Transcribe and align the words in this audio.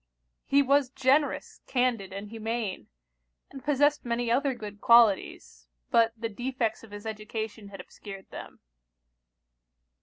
He 0.47 0.63
was 0.63 0.89
generous, 0.89 1.61
candid, 1.67 2.11
and 2.11 2.29
humane; 2.31 2.87
and 3.51 3.63
possessed 3.63 4.03
many 4.03 4.31
other 4.31 4.55
good 4.55 4.81
qualities, 4.81 5.67
but 5.91 6.11
the 6.17 6.27
defects 6.27 6.83
of 6.83 6.89
his 6.89 7.05
education 7.05 7.67
had 7.67 7.79
obscured 7.79 8.27
them. 8.31 8.61